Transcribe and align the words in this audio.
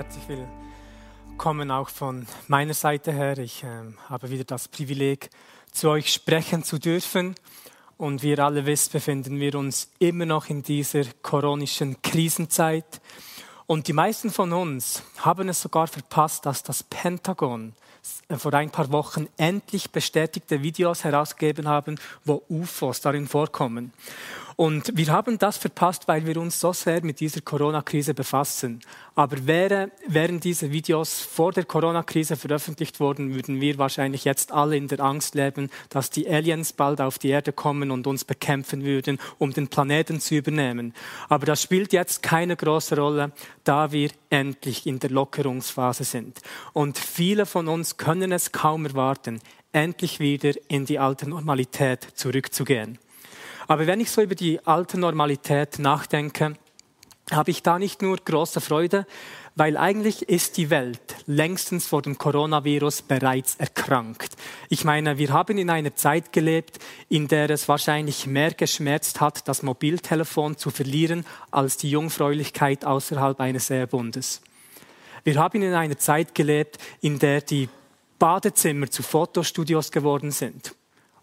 Herzlich 0.00 0.38
willkommen 1.28 1.70
auch 1.70 1.90
von 1.90 2.26
meiner 2.48 2.72
Seite 2.72 3.12
her. 3.12 3.36
Ich 3.36 3.62
ähm, 3.64 3.98
habe 4.08 4.30
wieder 4.30 4.44
das 4.44 4.66
Privileg, 4.66 5.28
zu 5.72 5.90
euch 5.90 6.10
sprechen 6.10 6.64
zu 6.64 6.78
dürfen. 6.78 7.34
Und 7.98 8.22
wie 8.22 8.30
ihr 8.30 8.38
alle 8.38 8.64
wisst, 8.64 8.92
befinden 8.92 9.38
wir 9.40 9.56
uns 9.56 9.90
immer 9.98 10.24
noch 10.24 10.48
in 10.48 10.62
dieser 10.62 11.04
koronischen 11.20 12.00
Krisenzeit. 12.00 13.02
Und 13.66 13.88
die 13.88 13.92
meisten 13.92 14.30
von 14.30 14.54
uns 14.54 15.02
haben 15.18 15.50
es 15.50 15.60
sogar 15.60 15.86
verpasst, 15.86 16.46
dass 16.46 16.62
das 16.62 16.82
Pentagon 16.82 17.74
vor 18.38 18.54
ein 18.54 18.70
paar 18.70 18.90
Wochen 18.92 19.28
endlich 19.36 19.90
bestätigte 19.90 20.62
Videos 20.62 21.04
herausgegeben 21.04 21.68
haben, 21.68 22.00
wo 22.24 22.42
UFOs 22.48 23.02
darin 23.02 23.28
vorkommen. 23.28 23.92
Und 24.60 24.92
wir 24.94 25.06
haben 25.06 25.38
das 25.38 25.56
verpasst, 25.56 26.06
weil 26.06 26.26
wir 26.26 26.36
uns 26.36 26.60
so 26.60 26.74
sehr 26.74 27.02
mit 27.02 27.20
dieser 27.20 27.40
Corona-Krise 27.40 28.12
befassen. 28.12 28.80
Aber 29.14 29.46
wäre, 29.46 29.90
wären 30.06 30.38
diese 30.38 30.70
Videos 30.70 31.22
vor 31.22 31.52
der 31.52 31.64
Corona-Krise 31.64 32.36
veröffentlicht 32.36 33.00
worden, 33.00 33.34
würden 33.34 33.62
wir 33.62 33.78
wahrscheinlich 33.78 34.26
jetzt 34.26 34.52
alle 34.52 34.76
in 34.76 34.86
der 34.86 35.00
Angst 35.00 35.34
leben, 35.34 35.70
dass 35.88 36.10
die 36.10 36.28
Aliens 36.28 36.74
bald 36.74 37.00
auf 37.00 37.18
die 37.18 37.30
Erde 37.30 37.54
kommen 37.54 37.90
und 37.90 38.06
uns 38.06 38.26
bekämpfen 38.26 38.84
würden, 38.84 39.18
um 39.38 39.54
den 39.54 39.68
Planeten 39.68 40.20
zu 40.20 40.34
übernehmen. 40.34 40.92
Aber 41.30 41.46
das 41.46 41.62
spielt 41.62 41.94
jetzt 41.94 42.22
keine 42.22 42.54
große 42.54 42.96
Rolle, 42.96 43.32
da 43.64 43.92
wir 43.92 44.10
endlich 44.28 44.86
in 44.86 44.98
der 44.98 45.08
Lockerungsphase 45.08 46.04
sind. 46.04 46.38
Und 46.74 46.98
viele 46.98 47.46
von 47.46 47.66
uns 47.66 47.96
können 47.96 48.30
es 48.30 48.52
kaum 48.52 48.84
erwarten, 48.84 49.40
endlich 49.72 50.20
wieder 50.20 50.52
in 50.68 50.84
die 50.84 50.98
alte 50.98 51.26
Normalität 51.30 52.06
zurückzugehen. 52.12 52.98
Aber 53.66 53.86
wenn 53.86 54.00
ich 54.00 54.10
so 54.10 54.22
über 54.22 54.34
die 54.34 54.64
alte 54.66 54.98
Normalität 54.98 55.78
nachdenke, 55.78 56.56
habe 57.30 57.50
ich 57.50 57.62
da 57.62 57.78
nicht 57.78 58.02
nur 58.02 58.16
große 58.16 58.60
Freude, 58.60 59.06
weil 59.56 59.76
eigentlich 59.76 60.22
ist 60.28 60.56
die 60.56 60.70
Welt 60.70 61.00
längstens 61.26 61.86
vor 61.86 62.02
dem 62.02 62.18
Coronavirus 62.18 63.02
bereits 63.02 63.56
erkrankt. 63.56 64.36
Ich 64.68 64.84
meine, 64.84 65.18
wir 65.18 65.32
haben 65.32 65.58
in 65.58 65.70
einer 65.70 65.94
Zeit 65.94 66.32
gelebt, 66.32 66.78
in 67.08 67.28
der 67.28 67.50
es 67.50 67.68
wahrscheinlich 67.68 68.26
mehr 68.26 68.52
geschmerzt 68.52 69.20
hat, 69.20 69.46
das 69.48 69.62
Mobiltelefon 69.62 70.56
zu 70.56 70.70
verlieren, 70.70 71.24
als 71.50 71.76
die 71.76 71.90
Jungfräulichkeit 71.90 72.84
außerhalb 72.84 73.38
eines 73.40 73.70
Ehebundes. 73.70 74.40
Wir 75.24 75.36
haben 75.36 75.62
in 75.62 75.74
einer 75.74 75.98
Zeit 75.98 76.34
gelebt, 76.34 76.78
in 77.00 77.18
der 77.18 77.42
die 77.42 77.68
Badezimmer 78.18 78.90
zu 78.90 79.02
Fotostudios 79.02 79.90
geworden 79.90 80.30
sind 80.30 80.74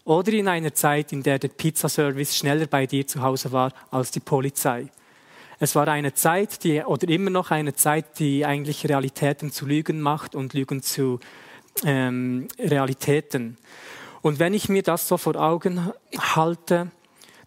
oder 0.08 0.32
in 0.32 0.48
einer 0.48 0.72
Zeit, 0.72 1.12
in 1.12 1.22
der 1.22 1.38
der 1.38 1.48
Pizzaservice 1.48 2.34
schneller 2.34 2.66
bei 2.66 2.86
dir 2.86 3.06
zu 3.06 3.20
Hause 3.20 3.52
war 3.52 3.74
als 3.90 4.10
die 4.10 4.20
Polizei. 4.20 4.86
Es 5.60 5.74
war 5.74 5.86
eine 5.86 6.14
Zeit, 6.14 6.64
die, 6.64 6.80
oder 6.80 7.06
immer 7.10 7.28
noch 7.28 7.50
eine 7.50 7.74
Zeit, 7.74 8.18
die 8.18 8.46
eigentlich 8.46 8.88
Realitäten 8.88 9.52
zu 9.52 9.66
Lügen 9.66 10.00
macht 10.00 10.34
und 10.34 10.54
Lügen 10.54 10.82
zu 10.82 11.20
ähm, 11.84 12.48
Realitäten. 12.58 13.58
Und 14.22 14.38
wenn 14.38 14.54
ich 14.54 14.70
mir 14.70 14.82
das 14.82 15.06
so 15.06 15.18
vor 15.18 15.36
Augen 15.36 15.92
halte, 16.18 16.90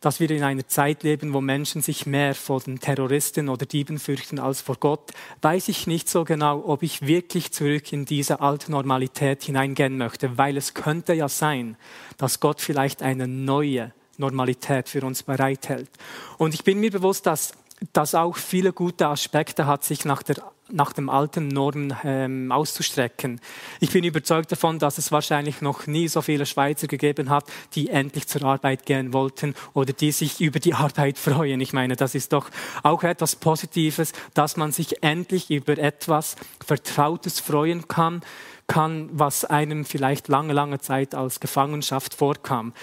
dass 0.02 0.20
wir 0.20 0.30
in 0.32 0.44
einer 0.44 0.68
Zeit 0.68 1.04
leben, 1.04 1.34
wo 1.34 1.42
Menschen 1.42 1.82
sich 1.82 2.06
mehr 2.06 2.36
vor 2.36 2.60
den 2.60 2.80
Terroristen 2.80 3.48
oder 3.50 3.66
Dieben 3.66 4.00
fürchten 4.00 4.40
als 4.40 4.60
vor 4.60 4.76
Gott, 4.78 5.12
weiß 5.42 5.70
ich 5.70 5.88
nicht 5.88 6.10
so 6.10 6.26
genau, 6.26 6.64
ob 6.66 6.84
ich 6.84 7.06
wirklich 7.06 7.52
zurück 7.54 7.94
in 7.94 8.06
diese 8.06 8.42
alte 8.42 8.72
Normalität 8.72 9.44
hineingehen 9.44 9.98
möchte, 9.98 10.38
weil 10.38 10.58
es 10.58 10.74
könnte 10.74 11.14
ja 11.14 11.30
sein, 11.30 11.78
dass 12.18 12.40
Gott 12.40 12.60
vielleicht 12.60 13.04
eine 13.04 13.28
neue 13.28 13.94
Normalität 14.18 14.90
für 14.90 15.06
uns 15.06 15.24
bereithält. 15.24 15.90
Und 16.38 16.54
ich 16.56 16.64
bin 16.64 16.80
mir 16.80 16.92
bewusst, 16.92 17.28
dass 17.28 17.54
das 17.94 18.16
auch 18.16 18.38
viele 18.38 18.74
gute 18.74 19.08
Aspekte 19.08 19.66
hat, 19.66 19.84
sich 19.84 20.06
nach 20.06 20.24
der 20.24 20.44
nach 20.74 20.94
dem 20.94 21.10
alten 21.10 21.48
Normen 21.48 21.96
ähm, 22.04 22.52
auszustrecken. 22.52 23.40
Ich 23.80 23.92
bin 23.92 24.04
überzeugt 24.04 24.52
davon, 24.52 24.80
dass 24.80 24.98
es 24.98 25.12
wahrscheinlich 25.12 25.62
noch 25.62 25.88
nie 25.88 26.08
so 26.08 26.22
viele 26.22 26.46
Schweizer 26.46 26.88
gegeben 26.88 27.30
hat, 27.30 27.46
die 27.74 27.90
endlich 27.90 28.28
zur 28.28 28.44
Arbeit 28.44 28.86
gehen 28.86 29.14
wollten 29.14 29.56
oder 29.74 29.94
die 29.94 30.12
sich 30.12 30.42
über 30.42 30.60
die 30.60 30.74
Arbeit 30.74 31.18
freuen. 31.18 31.62
Ich 31.62 31.74
meine, 31.74 31.96
das 31.96 32.16
ist 32.16 32.34
doch 32.34 32.50
auch 32.84 33.04
etwas 33.04 33.36
Positives, 33.36 34.14
dass 34.34 34.58
man 34.58 34.72
sich 34.72 35.04
endlich 35.04 35.50
über 35.50 35.78
etwas 35.78 36.36
Vertrautes 36.66 37.40
freuen 37.40 37.88
kann, 37.88 38.22
kann, 38.68 39.10
was 39.12 39.44
einem 39.44 39.84
vielleicht 39.86 40.28
lange, 40.28 40.54
lange 40.54 40.80
Zeit 40.80 41.14
als 41.14 41.40
Gefangenschaft 41.40 42.14
vorkam. 42.14 42.74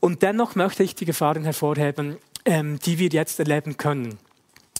Und 0.00 0.22
dennoch 0.22 0.54
möchte 0.54 0.82
ich 0.82 0.94
die 0.94 1.04
Gefahren 1.04 1.44
hervorheben, 1.44 2.18
ähm, 2.44 2.78
die 2.80 2.98
wir 2.98 3.08
jetzt 3.08 3.38
erleben 3.38 3.76
können. 3.76 4.18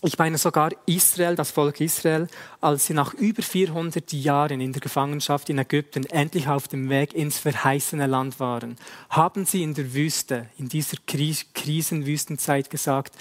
Ich 0.04 0.18
meine 0.18 0.36
sogar 0.36 0.70
Israel, 0.86 1.36
das 1.36 1.52
Volk 1.52 1.80
Israel, 1.80 2.26
als 2.60 2.86
sie 2.86 2.92
nach 2.92 3.14
über 3.14 3.40
400 3.40 4.12
Jahren 4.12 4.60
in 4.60 4.72
der 4.72 4.80
Gefangenschaft 4.80 5.48
in 5.48 5.58
Ägypten 5.58 6.06
endlich 6.06 6.48
auf 6.48 6.66
dem 6.66 6.90
Weg 6.90 7.14
ins 7.14 7.38
verheißene 7.38 8.08
Land 8.08 8.40
waren, 8.40 8.74
haben 9.10 9.44
sie 9.44 9.62
in 9.62 9.74
der 9.74 9.94
Wüste, 9.94 10.48
in 10.58 10.68
dieser 10.68 10.96
Krisenwüstenzeit 11.06 12.68
gesagt, 12.68 13.14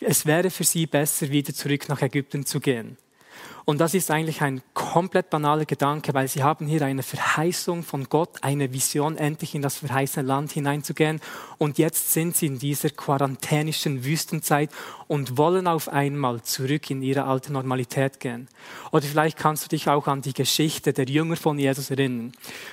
es 0.00 0.26
wäre 0.26 0.50
für 0.50 0.64
sie 0.64 0.86
besser, 0.86 1.30
wieder 1.30 1.54
zurück 1.54 1.88
nach 1.88 2.02
Ägypten 2.02 2.44
zu 2.44 2.58
gehen. 2.58 2.96
Und 3.66 3.80
das 3.80 3.94
ist 3.94 4.10
eigentlich 4.10 4.42
ein 4.42 4.60
komplett 4.74 5.30
banaler 5.30 5.64
Gedanke, 5.64 6.12
weil 6.12 6.28
sie 6.28 6.42
haben 6.42 6.66
hier 6.66 6.82
eine 6.82 7.02
Verheißung 7.02 7.82
von 7.82 8.04
Gott, 8.10 8.36
eine 8.42 8.72
Vision, 8.74 9.16
endlich 9.16 9.54
in 9.54 9.62
das 9.62 9.78
verheißene 9.78 10.26
Land 10.26 10.52
hineinzugehen. 10.52 11.20
Und 11.56 11.78
jetzt 11.78 12.12
sind 12.12 12.36
sie 12.36 12.46
in 12.46 12.58
dieser 12.58 12.90
quarantänischen 12.90 14.04
Wüstenzeit 14.04 14.70
und 15.06 15.38
wollen 15.38 15.66
auf 15.66 15.88
einmal 15.88 16.42
zurück 16.42 16.90
in 16.90 17.00
ihre 17.02 17.24
alte 17.24 17.52
Normalität 17.52 18.20
gehen. 18.20 18.48
Oder 18.92 19.06
vielleicht 19.06 19.38
kannst 19.38 19.64
du 19.64 19.68
dich 19.68 19.88
auch 19.88 20.06
an 20.08 20.20
die 20.20 20.34
Geschichte 20.34 20.92
der 20.92 21.06
Jünger 21.06 21.36
von 21.36 21.58
Jesus 21.58 21.90
erinnern. 21.90 22.32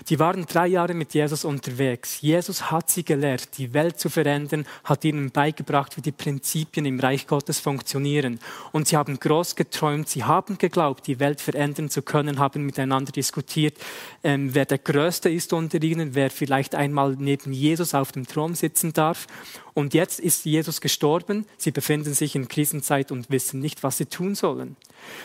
Die 0.10 0.20
waren 0.20 0.46
drei 0.46 0.68
Jahre 0.68 0.94
mit 0.94 1.14
Jesus 1.14 1.46
unterwegs. 1.46 2.20
Jesus 2.20 2.70
hat 2.70 2.90
sie 2.90 3.06
gelehrt, 3.06 3.58
die 3.58 3.74
Welt 3.74 3.98
zu 3.98 4.10
verändern, 4.10 4.66
hat 4.84 5.06
ihnen 5.06 5.32
beigebracht, 5.32 5.96
wie 5.96 6.02
die 6.02 6.12
Prinzipien 6.12 6.86
im 6.86 7.00
Reich 7.00 7.28
Gottes 7.28 7.62
funktionieren. 7.62 8.40
Und 8.74 8.90
sie 8.90 8.98
haben 8.98 9.20
groß 9.20 9.56
geträumt, 9.56 10.10
sie 10.10 10.26
haben 10.26 10.58
geglaubt, 10.58 10.81
die 11.06 11.20
Welt 11.20 11.42
verändern 11.42 11.90
zu 11.90 12.02
können, 12.02 12.40
haben 12.40 12.66
miteinander 12.66 13.12
diskutiert, 13.12 13.78
ähm, 14.24 14.54
wer 14.54 14.66
der 14.66 14.78
Größte 14.78 15.30
ist 15.30 15.54
unter 15.54 15.82
ihnen, 15.82 16.16
wer 16.16 16.30
vielleicht 16.30 16.76
einmal 16.76 17.16
neben 17.18 17.54
Jesus 17.54 17.94
auf 17.94 18.12
dem 18.12 18.28
Thron 18.28 18.56
sitzen 18.56 18.94
darf. 18.94 19.28
Und 19.74 19.94
jetzt 19.94 20.20
ist 20.20 20.46
Jesus 20.46 20.82
gestorben. 20.82 21.46
Sie 21.58 21.72
befinden 21.72 22.14
sich 22.14 22.36
in 22.36 22.48
Krisenzeit 22.48 23.12
und 23.12 23.30
wissen 23.30 23.60
nicht, 23.60 23.84
was 23.84 23.98
sie 23.98 24.06
tun 24.06 24.36
sollen. 24.36 24.76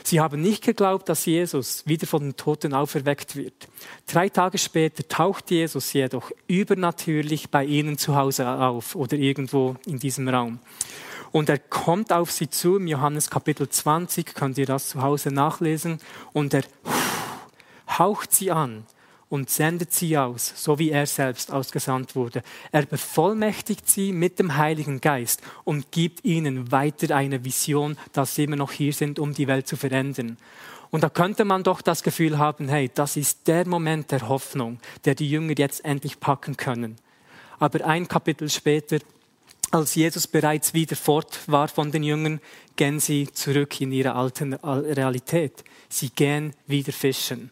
Sie 0.05 0.21
haben 0.21 0.41
nicht 0.41 0.65
geglaubt, 0.65 1.09
dass 1.09 1.27
Jesus 1.27 1.87
wieder 1.87 2.07
von 2.07 2.23
den 2.23 2.37
Toten 2.37 2.73
auferweckt 2.73 3.37
wird. 3.37 3.69
Drei 4.07 4.29
Tage 4.29 4.59
später 4.59 5.07
taucht 5.09 5.51
Jesus 5.51 5.93
jedoch 5.93 6.31
übernatürlich 6.47 7.51
bei 7.51 7.65
ihnen 7.65 7.99
zu 7.99 8.15
Hause 8.15 8.49
auf 8.49 8.95
oder 8.95 9.17
irgendwo 9.17 9.77
in 9.87 9.99
diesem 9.99 10.29
Raum. 10.29 10.61
Und 11.33 11.49
er 11.49 11.59
kommt 11.59 12.13
auf 12.13 12.31
sie 12.31 12.51
zu, 12.51 12.77
im 12.77 12.87
Johannes 12.87 13.31
Kapitel 13.31 13.69
20, 13.69 14.35
könnt 14.35 14.59
ihr 14.59 14.67
das 14.67 14.89
zu 14.91 15.03
Hause 15.03 15.31
nachlesen, 15.31 16.01
und 16.33 16.55
er 16.55 16.65
haucht 17.99 18.33
sie 18.33 18.51
an 18.51 18.85
und 19.29 19.51
sendet 19.51 19.93
sie 19.93 20.17
aus, 20.17 20.53
so 20.55 20.79
wie 20.79 20.91
er 20.91 21.07
selbst 21.07 21.53
ausgesandt 21.53 22.15
wurde. 22.15 22.43
Er 22.71 22.87
bevollmächtigt 22.87 23.89
sie 23.89 24.13
mit 24.13 24.39
dem 24.39 24.57
Heiligen 24.57 25.01
Geist 25.01 25.43
und 25.65 25.91
gibt 25.91 26.25
ihnen 26.25 26.71
weiter 26.71 27.15
eine 27.15 27.45
Vision, 27.45 27.97
dass 28.13 28.35
sie 28.35 28.45
immer 28.45 28.57
noch 28.57 28.73
hier 28.73 28.93
sind, 28.93 29.19
um 29.19 29.35
die 29.35 29.49
Welt 29.49 29.67
zu 29.67 29.77
verändern. 29.77 30.37
Und 30.91 31.03
da 31.03 31.11
könnte 31.11 31.45
man 31.45 31.65
doch 31.65 31.83
das 31.83 32.05
Gefühl 32.05 32.39
haben, 32.39 32.69
hey, 32.69 32.91
das 32.95 33.17
ist 33.17 33.49
der 33.49 33.67
Moment 33.67 34.13
der 34.13 34.29
Hoffnung, 34.29 34.79
der 35.05 35.17
die 35.17 35.29
Jünger 35.29 35.55
jetzt 35.59 35.85
endlich 35.85 36.21
packen 36.21 36.57
können. 36.57 36.97
Aber 37.59 37.85
ein 37.85 38.07
Kapitel 38.07 38.49
später, 38.49 38.99
als 39.71 39.95
Jesus 39.95 40.27
bereits 40.27 40.75
wieder 40.75 40.97
fort 40.97 41.41
war 41.47 41.69
von 41.69 41.91
den 41.91 42.03
Jüngern, 42.03 42.41
gehen 42.77 43.01
sie 43.01 43.31
zurück 43.33 43.81
in 43.81 43.93
ihre 43.93 44.15
alte 44.15 44.59
Realität. 44.63 45.65
Sie 45.89 46.11
gehen 46.11 46.55
wieder 46.67 46.93
fischen. 46.93 47.51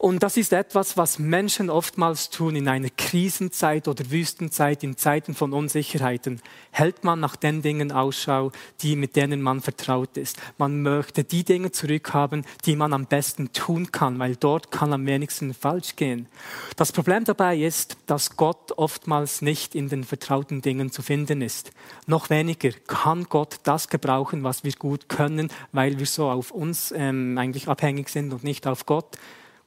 Und 0.00 0.22
das 0.22 0.38
ist 0.38 0.54
etwas, 0.54 0.96
was 0.96 1.18
Menschen 1.18 1.68
oftmals 1.68 2.30
tun 2.30 2.56
in 2.56 2.68
einer 2.68 2.88
Krisenzeit 2.88 3.86
oder 3.86 4.10
Wüstenzeit, 4.10 4.82
in 4.82 4.96
Zeiten 4.96 5.34
von 5.34 5.52
Unsicherheiten. 5.52 6.40
Hält 6.70 7.04
man 7.04 7.20
nach 7.20 7.36
den 7.36 7.60
Dingen 7.60 7.92
Ausschau, 7.92 8.50
die, 8.80 8.96
mit 8.96 9.14
denen 9.14 9.42
man 9.42 9.60
vertraut 9.60 10.16
ist. 10.16 10.38
Man 10.56 10.80
möchte 10.80 11.22
die 11.22 11.44
Dinge 11.44 11.70
zurückhaben, 11.70 12.46
die 12.64 12.76
man 12.76 12.94
am 12.94 13.04
besten 13.04 13.52
tun 13.52 13.92
kann, 13.92 14.18
weil 14.18 14.36
dort 14.36 14.70
kann 14.70 14.94
am 14.94 15.04
wenigsten 15.04 15.52
falsch 15.52 15.96
gehen. 15.96 16.28
Das 16.76 16.92
Problem 16.92 17.24
dabei 17.24 17.58
ist, 17.58 17.98
dass 18.06 18.38
Gott 18.38 18.72
oftmals 18.78 19.42
nicht 19.42 19.74
in 19.74 19.90
den 19.90 20.04
vertrauten 20.04 20.62
Dingen 20.62 20.90
zu 20.90 21.02
finden 21.02 21.42
ist. 21.42 21.72
Noch 22.06 22.30
weniger 22.30 22.70
kann 22.86 23.24
Gott 23.24 23.60
das 23.64 23.88
gebrauchen, 23.88 24.44
was 24.44 24.64
wir 24.64 24.72
gut 24.72 25.10
können, 25.10 25.52
weil 25.72 25.98
wir 25.98 26.06
so 26.06 26.30
auf 26.30 26.52
uns 26.52 26.90
ähm, 26.96 27.36
eigentlich 27.36 27.68
abhängig 27.68 28.08
sind 28.08 28.32
und 28.32 28.44
nicht 28.44 28.66
auf 28.66 28.86
Gott. 28.86 29.18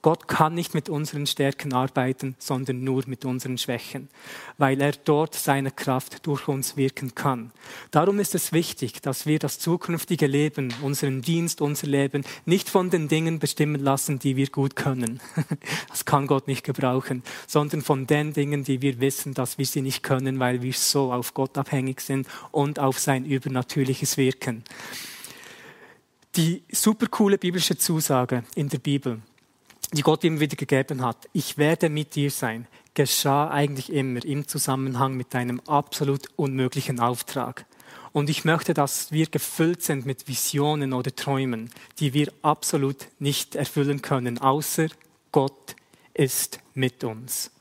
Gott 0.03 0.27
kann 0.27 0.53
nicht 0.53 0.73
mit 0.73 0.89
unseren 0.89 1.25
Stärken 1.25 1.71
arbeiten, 1.71 2.35
sondern 2.37 2.83
nur 2.83 3.03
mit 3.07 3.23
unseren 3.23 3.57
Schwächen, 3.57 4.09
weil 4.57 4.81
er 4.81 4.91
dort 4.91 5.33
seine 5.33 5.71
Kraft 5.71 6.27
durch 6.27 6.49
uns 6.49 6.75
wirken 6.75 7.15
kann. 7.15 7.51
Darum 7.89 8.19
ist 8.19 8.35
es 8.35 8.51
wichtig, 8.51 9.01
dass 9.01 9.25
wir 9.25 9.39
das 9.39 9.59
zukünftige 9.59 10.27
Leben, 10.27 10.73
unseren 10.81 11.21
Dienst, 11.21 11.61
unser 11.61 11.87
Leben 11.87 12.25
nicht 12.45 12.69
von 12.69 12.89
den 12.89 13.07
Dingen 13.07 13.39
bestimmen 13.39 13.81
lassen, 13.81 14.19
die 14.19 14.35
wir 14.35 14.47
gut 14.47 14.75
können. 14.75 15.19
Das 15.87 16.05
kann 16.05 16.27
Gott 16.27 16.47
nicht 16.47 16.65
gebrauchen, 16.65 17.23
sondern 17.47 17.81
von 17.81 18.07
den 18.07 18.33
Dingen, 18.33 18.63
die 18.63 18.81
wir 18.81 18.99
wissen, 18.99 19.33
dass 19.33 19.57
wir 19.57 19.65
sie 19.65 19.81
nicht 19.81 20.03
können, 20.03 20.39
weil 20.39 20.61
wir 20.61 20.73
so 20.73 21.13
auf 21.13 21.33
Gott 21.33 21.57
abhängig 21.57 22.01
sind 22.01 22.27
und 22.51 22.79
auf 22.79 22.99
sein 22.99 23.23
übernatürliches 23.25 24.17
Wirken. 24.17 24.63
Die 26.35 26.63
supercoole 26.71 27.37
biblische 27.37 27.77
Zusage 27.77 28.43
in 28.55 28.67
der 28.67 28.79
Bibel 28.79 29.21
die 29.93 30.01
Gott 30.01 30.23
ihm 30.23 30.39
wieder 30.39 30.55
gegeben 30.55 31.03
hat, 31.03 31.29
ich 31.33 31.57
werde 31.57 31.89
mit 31.89 32.15
dir 32.15 32.31
sein, 32.31 32.67
geschah 32.93 33.49
eigentlich 33.49 33.91
immer 33.91 34.23
im 34.25 34.47
Zusammenhang 34.47 35.15
mit 35.15 35.35
einem 35.35 35.59
absolut 35.61 36.27
unmöglichen 36.35 36.99
Auftrag. 36.99 37.65
Und 38.11 38.29
ich 38.29 38.45
möchte, 38.45 38.73
dass 38.73 39.11
wir 39.11 39.27
gefüllt 39.27 39.81
sind 39.81 40.05
mit 40.05 40.27
Visionen 40.27 40.93
oder 40.93 41.15
Träumen, 41.15 41.71
die 41.99 42.13
wir 42.13 42.31
absolut 42.41 43.07
nicht 43.19 43.55
erfüllen 43.55 44.01
können, 44.01 44.37
außer 44.37 44.87
Gott 45.31 45.75
ist 46.13 46.59
mit 46.75 47.03
uns. 47.03 47.51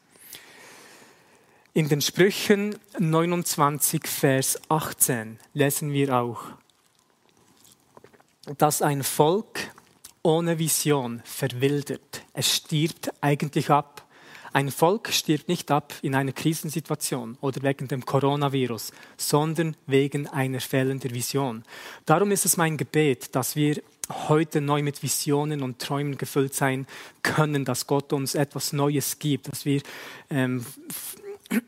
In 1.74 1.88
den 1.88 2.02
Sprüchen 2.02 2.76
29, 2.98 4.06
Vers 4.06 4.60
18 4.68 5.38
lesen 5.54 5.92
wir 5.92 6.14
auch, 6.14 6.42
dass 8.58 8.82
ein 8.82 9.02
Volk 9.02 9.71
ohne 10.22 10.58
Vision 10.58 11.20
verwildert. 11.24 12.22
Es 12.32 12.54
stirbt 12.54 13.10
eigentlich 13.20 13.70
ab. 13.70 14.06
Ein 14.52 14.70
Volk 14.70 15.08
stirbt 15.12 15.48
nicht 15.48 15.70
ab 15.70 15.94
in 16.02 16.14
einer 16.14 16.32
Krisensituation 16.32 17.38
oder 17.40 17.62
wegen 17.62 17.88
dem 17.88 18.04
Coronavirus, 18.04 18.92
sondern 19.16 19.76
wegen 19.86 20.26
einer 20.26 20.60
fehlenden 20.60 21.14
Vision. 21.14 21.64
Darum 22.04 22.30
ist 22.32 22.44
es 22.44 22.58
mein 22.58 22.76
Gebet, 22.76 23.34
dass 23.34 23.56
wir 23.56 23.82
heute 24.28 24.60
neu 24.60 24.82
mit 24.82 25.02
Visionen 25.02 25.62
und 25.62 25.78
Träumen 25.78 26.18
gefüllt 26.18 26.54
sein 26.54 26.86
können, 27.22 27.64
dass 27.64 27.86
Gott 27.86 28.12
uns 28.12 28.34
etwas 28.34 28.72
Neues 28.74 29.18
gibt, 29.18 29.48
dass 29.48 29.64
wir 29.64 29.80
ähm, 30.28 30.66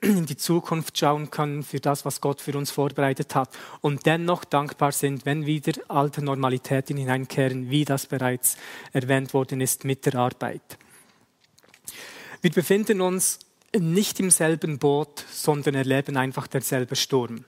in 0.01 0.27
die 0.27 0.37
Zukunft 0.37 0.99
schauen 0.99 1.31
können 1.31 1.63
für 1.63 1.81
das, 1.81 2.05
was 2.05 2.21
Gott 2.21 2.41
für 2.41 2.57
uns 2.57 2.71
vorbereitet 2.71 3.35
hat 3.35 3.51
und 3.81 4.07
dennoch 4.07 4.45
dankbar 4.45 4.93
sind, 4.93 5.27
wenn 5.27 5.47
wieder 5.47 5.73
alte 5.89 6.23
Normalitäten 6.23 6.97
hineinkehren, 6.97 7.71
wie 7.71 7.85
das 7.85 8.07
bereits 8.07 8.57
erwähnt 8.93 9.35
worden 9.35 9.61
ist 9.61 9.85
mit 9.85 10.07
der 10.07 10.17
Arbeit. 10.17 10.79
Wir 12.41 12.53
befinden 12.53 13.01
uns 13.01 13.39
nicht 13.77 14.21
im 14.21 14.31
selben 14.31 14.79
Boot, 14.79 15.25
sondern 15.31 15.75
erleben 15.75 16.17
einfach 16.17 16.47
derselbe 16.47 16.97
Sturm. 16.97 17.45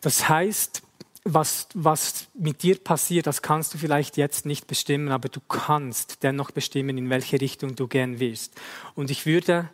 Das 0.00 0.28
heißt, 0.28 0.82
was, 1.24 1.68
was 1.74 2.28
mit 2.34 2.62
dir 2.62 2.78
passiert, 2.78 3.26
das 3.26 3.42
kannst 3.42 3.74
du 3.74 3.78
vielleicht 3.78 4.16
jetzt 4.16 4.46
nicht 4.46 4.66
bestimmen, 4.66 5.08
aber 5.10 5.28
du 5.28 5.40
kannst 5.40 6.22
dennoch 6.22 6.50
bestimmen, 6.50 6.96
in 6.96 7.10
welche 7.10 7.40
Richtung 7.40 7.76
du 7.76 7.86
gehen 7.86 8.20
wirst. 8.20 8.54
Und 8.94 9.10
ich 9.10 9.26
würde 9.26 9.68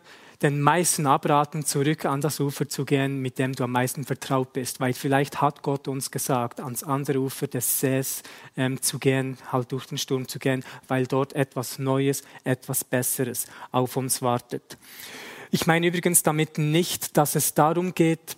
den 0.45 0.61
meisten 0.61 1.07
abraten, 1.07 1.65
zurück 1.65 2.05
an 2.05 2.21
das 2.21 2.39
Ufer 2.39 2.69
zu 2.69 2.85
gehen, 2.85 3.19
mit 3.19 3.39
dem 3.39 3.53
du 3.53 3.63
am 3.63 3.71
meisten 3.71 4.03
vertraut 4.03 4.53
bist. 4.53 4.79
Weil 4.79 4.93
vielleicht 4.93 5.41
hat 5.41 5.63
Gott 5.63 5.87
uns 5.87 6.11
gesagt, 6.11 6.59
ans 6.59 6.83
andere 6.83 7.19
Ufer 7.19 7.47
des 7.47 7.79
Sees 7.79 8.21
ähm, 8.55 8.79
zu 8.79 8.99
gehen, 8.99 9.39
halt 9.51 9.71
durch 9.71 9.87
den 9.87 9.97
Sturm 9.97 10.27
zu 10.27 10.37
gehen, 10.37 10.63
weil 10.87 11.07
dort 11.07 11.33
etwas 11.33 11.79
Neues, 11.79 12.21
etwas 12.43 12.83
Besseres 12.83 13.47
auf 13.71 13.97
uns 13.97 14.21
wartet. 14.21 14.77
Ich 15.49 15.65
meine 15.65 15.87
übrigens 15.87 16.21
damit 16.21 16.59
nicht, 16.59 17.17
dass 17.17 17.33
es 17.33 17.55
darum 17.55 17.95
geht, 17.95 18.37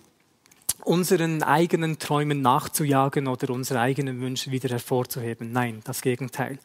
unseren 0.85 1.43
eigenen 1.43 1.99
Träumen 1.99 2.41
nachzujagen 2.41 3.27
oder 3.27 3.49
unsere 3.49 3.81
eigenen 3.81 4.21
Wünsche 4.21 4.51
wieder 4.51 4.69
hervorzuheben. 4.69 5.51
Nein, 5.51 5.81
das 5.83 6.01
Gegenteil. 6.01 6.57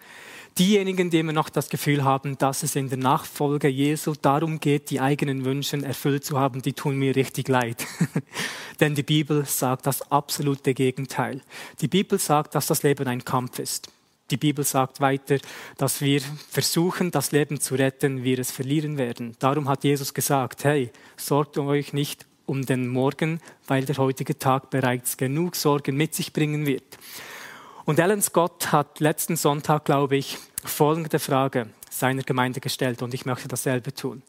Diejenigen, 0.59 1.09
die 1.09 1.19
immer 1.19 1.33
noch 1.33 1.49
das 1.49 1.71
Gefühl 1.71 2.05
haben, 2.05 2.37
dass 2.37 2.63
es 2.63 2.77
in 2.77 2.91
der 2.91 2.99
Nachfolge 2.99 3.69
Jesu 3.69 4.13
darum 4.21 4.61
geht, 4.61 4.91
die 4.91 5.01
eigenen 5.01 5.47
Wünsche 5.47 5.83
erfüllt 5.83 6.25
zu 6.25 6.39
haben, 6.39 6.61
die 6.61 6.75
tun 6.75 6.97
mir 6.97 7.17
richtig 7.17 7.49
leid. 7.49 7.87
Denn 8.81 8.95
die 8.95 9.03
Bibel 9.03 9.47
sagt 9.47 9.87
das 9.87 10.03
absolute 10.11 10.75
Gegenteil. 10.75 11.41
Die 11.81 11.89
Bibel 11.89 12.19
sagt, 12.19 12.55
dass 12.55 12.67
das 12.67 12.83
Leben 12.83 13.07
ein 13.09 13.25
Kampf 13.25 13.59
ist. 13.61 13.89
Die 14.31 14.37
Bibel 14.37 14.65
sagt 14.65 15.01
weiter, 15.01 15.39
dass 15.79 16.03
wir 16.03 16.21
versuchen, 16.51 17.11
das 17.11 17.33
Leben 17.33 17.61
zu 17.61 17.75
retten, 17.75 18.23
wir 18.23 18.39
es 18.39 18.51
verlieren 18.51 18.99
werden. 18.99 19.35
Darum 19.39 19.69
hat 19.69 19.85
Jesus 19.85 20.13
gesagt, 20.13 20.65
hey, 20.65 20.91
sorgt 21.17 21.57
euch 21.57 21.95
nicht 21.95 22.27
um 22.45 22.67
den 22.67 22.89
Morgen, 22.89 23.41
weil 23.67 23.85
der 23.85 23.97
heutige 23.97 24.39
Tag 24.39 24.71
bereits 24.71 25.17
genug 25.17 25.57
Sorgen 25.57 25.97
mit 25.97 26.15
sich 26.15 26.33
bringen 26.33 26.67
wird. 26.67 26.99
Und 27.85 27.99
Alan 27.99 28.23
Scott 28.23 28.71
hat 28.71 29.01
letzten 29.01 29.37
Sonntag, 29.37 29.85
glaube 29.85 30.17
ich, 30.17 30.39
folgende 30.65 31.19
Frage 31.19 31.69
seiner 31.91 32.23
Gemeinde 32.23 32.61
gestellt 32.61 33.03
und 33.03 33.13
ich 33.13 33.27
möchte 33.27 33.49
dasselbe 33.49 33.93
tun. 33.93 34.23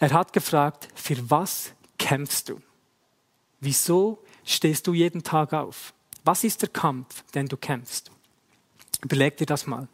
Er 0.00 0.12
hat 0.12 0.32
gefragt, 0.32 0.88
für 0.94 1.30
was 1.30 1.72
kämpfst 1.98 2.48
du? 2.48 2.60
Wieso 3.60 4.22
stehst 4.44 4.86
du 4.86 4.94
jeden 4.94 5.22
Tag 5.22 5.52
auf? 5.52 5.92
Was 6.24 6.44
ist 6.44 6.62
der 6.62 6.68
Kampf, 6.68 7.24
den 7.32 7.46
du 7.46 7.56
kämpfst? 7.56 8.10
Überleg 9.02 9.36
dir 9.36 9.46
das 9.46 9.66
mal. 9.66 9.88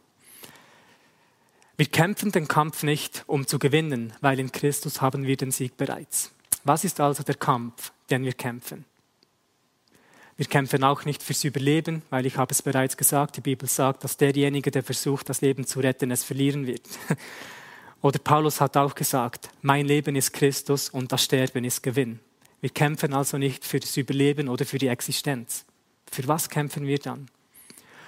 Wir 1.77 1.87
kämpfen 1.87 2.31
den 2.31 2.47
Kampf 2.47 2.83
nicht, 2.83 3.23
um 3.27 3.45
zu 3.45 3.59
gewinnen, 3.59 4.13
weil 4.21 4.39
in 4.39 4.51
Christus 4.51 5.01
haben 5.01 5.25
wir 5.25 5.35
den 5.35 5.51
Sieg 5.51 5.75
bereits. 5.75 6.31
Was 6.63 6.85
ist 6.85 7.01
also 7.01 7.23
der 7.23 7.35
Kampf, 7.35 7.91
den 8.09 8.23
wir 8.23 8.33
kämpfen? 8.33 8.85
Wir 10.37 10.47
kämpfen 10.47 10.83
auch 10.83 11.05
nicht 11.05 11.23
fürs 11.23 11.45
Überleben, 11.45 12.01
weil 12.09 12.25
ich 12.25 12.35
habe 12.35 12.51
es 12.51 12.61
bereits 12.61 12.97
gesagt, 12.97 13.37
die 13.37 13.41
Bibel 13.41 13.69
sagt, 13.69 14.03
dass 14.03 14.17
derjenige, 14.17 14.69
der 14.69 14.83
versucht, 14.83 15.29
das 15.29 15.39
Leben 15.39 15.65
zu 15.65 15.79
retten, 15.79 16.11
es 16.11 16.25
verlieren 16.25 16.67
wird. 16.67 16.81
Oder 18.01 18.19
Paulus 18.19 18.59
hat 18.59 18.75
auch 18.75 18.95
gesagt, 18.95 19.49
mein 19.61 19.85
Leben 19.85 20.15
ist 20.15 20.33
Christus 20.33 20.89
und 20.89 21.11
das 21.11 21.23
Sterben 21.23 21.63
ist 21.63 21.81
Gewinn. 21.81 22.19
Wir 22.59 22.69
kämpfen 22.69 23.13
also 23.13 23.37
nicht 23.37 23.63
für 23.63 23.79
das 23.79 23.95
Überleben 23.95 24.49
oder 24.49 24.65
für 24.65 24.77
die 24.77 24.87
Existenz. 24.87 25.65
Für 26.11 26.27
was 26.27 26.49
kämpfen 26.49 26.85
wir 26.85 26.99
dann? 26.99 27.29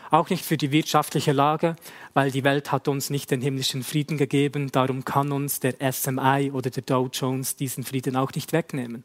Auch 0.09 0.29
nicht 0.29 0.45
für 0.45 0.57
die 0.57 0.71
wirtschaftliche 0.71 1.31
Lage, 1.31 1.75
weil 2.13 2.31
die 2.31 2.43
Welt 2.43 2.71
hat 2.71 2.87
uns 2.87 3.09
nicht 3.09 3.31
den 3.31 3.41
himmlischen 3.41 3.83
Frieden 3.83 4.17
gegeben, 4.17 4.71
darum 4.71 5.03
kann 5.03 5.31
uns 5.31 5.59
der 5.59 5.75
SMI 5.91 6.51
oder 6.53 6.69
der 6.69 6.83
Dow 6.83 7.09
Jones 7.11 7.55
diesen 7.55 7.83
Frieden 7.83 8.15
auch 8.15 8.31
nicht 8.33 8.53
wegnehmen. 8.53 9.03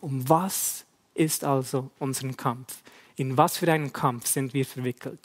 Um 0.00 0.28
was 0.28 0.84
ist 1.14 1.44
also 1.44 1.90
unser 1.98 2.28
Kampf. 2.32 2.82
In 3.16 3.36
was 3.36 3.58
für 3.58 3.70
einen 3.70 3.92
Kampf 3.92 4.26
sind 4.26 4.54
wir 4.54 4.66
verwickelt? 4.66 5.20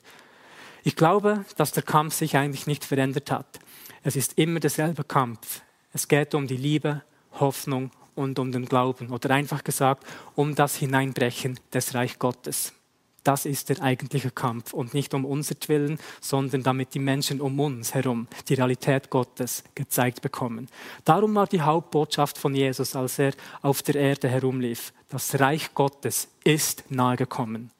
Ich 0.84 0.96
glaube, 0.96 1.46
dass 1.58 1.72
der 1.72 1.84
Kampf 1.84 2.13
sich 2.13 2.38
eigentlich 2.38 2.67
nicht 2.67 2.86
verändert 2.86 3.31
hat. 3.31 3.60
Es 4.03 4.15
ist 4.15 4.38
immer 4.38 4.60
derselbe 4.60 5.03
Kampf. 5.03 5.62
Es 5.91 6.08
geht 6.08 6.34
um 6.36 6.48
die 6.48 6.58
Liebe, 6.58 7.03
Hoffnung 7.39 7.91
und 8.15 8.39
um 8.39 8.51
den 8.51 8.65
Glauben 8.65 9.10
oder 9.10 9.31
einfach 9.31 9.63
gesagt 9.63 10.05
um 10.36 10.55
das 10.55 10.75
Hineinbrechen 10.75 11.60
des 11.74 11.93
Reich 11.93 12.19
Gottes. 12.19 12.74
Das 13.23 13.45
ist 13.45 13.69
der 13.69 13.81
eigentliche 13.81 14.31
Kampf 14.31 14.73
und 14.73 14.93
nicht 14.93 15.13
um 15.13 15.25
unser 15.25 15.55
Willen, 15.67 15.99
sondern 16.21 16.63
damit 16.63 16.93
die 16.93 16.99
Menschen 16.99 17.41
um 17.41 17.59
uns 17.59 17.93
herum 17.93 18.27
die 18.47 18.53
Realität 18.53 19.09
Gottes 19.09 19.63
gezeigt 19.75 20.21
bekommen. 20.21 20.67
Darum 21.05 21.35
war 21.35 21.47
die 21.47 21.61
Hauptbotschaft 21.61 22.38
von 22.38 22.55
Jesus, 22.55 22.95
als 22.95 23.19
er 23.19 23.33
auf 23.61 23.81
der 23.81 23.95
Erde 23.95 24.29
herumlief. 24.29 24.93
Das 25.09 25.39
Reich 25.39 25.73
Gottes 25.73 26.27
ist 26.43 26.83
nahegekommen. 26.89 27.71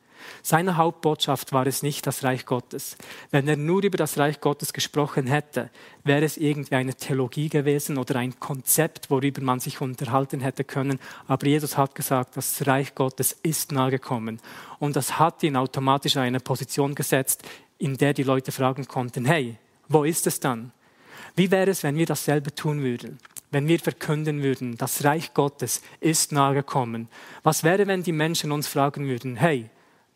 Seine 0.41 0.77
Hauptbotschaft 0.77 1.51
war 1.53 1.67
es 1.67 1.83
nicht 1.83 2.07
das 2.07 2.23
Reich 2.23 2.45
Gottes. 2.45 2.97
Wenn 3.31 3.47
er 3.47 3.57
nur 3.57 3.83
über 3.83 3.97
das 3.97 4.17
Reich 4.17 4.41
Gottes 4.41 4.73
gesprochen 4.73 5.27
hätte, 5.27 5.69
wäre 6.03 6.25
es 6.25 6.38
irgendwie 6.38 6.75
eine 6.75 6.95
Theologie 6.95 7.49
gewesen 7.49 7.97
oder 7.97 8.15
ein 8.15 8.39
Konzept, 8.39 9.09
worüber 9.09 9.41
man 9.41 9.59
sich 9.59 9.81
unterhalten 9.81 10.39
hätte 10.39 10.63
können. 10.63 10.99
Aber 11.27 11.45
Jesus 11.45 11.77
hat 11.77 11.95
gesagt, 11.95 12.38
das 12.38 12.65
Reich 12.67 12.95
Gottes 12.95 13.38
ist 13.43 13.71
nahe 13.71 13.91
gekommen. 13.91 14.39
Und 14.79 14.95
das 14.95 15.19
hat 15.19 15.43
ihn 15.43 15.55
automatisch 15.55 16.15
in 16.15 16.21
eine 16.21 16.39
Position 16.39 16.95
gesetzt, 16.95 17.43
in 17.77 17.97
der 17.97 18.13
die 18.13 18.23
Leute 18.23 18.51
fragen 18.51 18.88
konnten, 18.88 19.25
hey, 19.25 19.57
wo 19.88 20.03
ist 20.03 20.27
es 20.27 20.39
dann? 20.39 20.71
Wie 21.35 21.51
wäre 21.51 21.71
es, 21.71 21.83
wenn 21.83 21.95
wir 21.95 22.05
dasselbe 22.05 22.53
tun 22.53 22.81
würden? 22.81 23.17
Wenn 23.51 23.67
wir 23.67 23.79
verkünden 23.79 24.43
würden, 24.43 24.77
das 24.77 25.03
Reich 25.03 25.33
Gottes 25.33 25.81
ist 25.99 26.31
nahe 26.31 26.53
gekommen. 26.53 27.07
Was 27.41 27.63
wäre, 27.63 27.88
wenn 27.88 28.03
die 28.03 28.11
Menschen 28.11 28.51
uns 28.51 28.67
fragen 28.67 29.07
würden, 29.07 29.38
hey, 29.38 29.69